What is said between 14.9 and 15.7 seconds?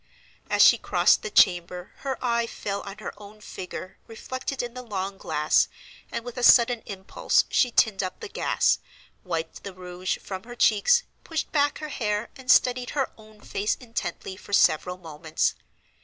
moments.